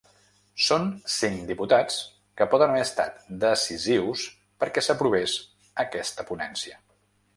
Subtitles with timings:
[0.67, 1.97] Són cinc diputats
[2.41, 4.25] que poden haver estat decisius
[4.65, 5.37] perquè s’aprovés
[5.85, 6.81] aquesta ponència.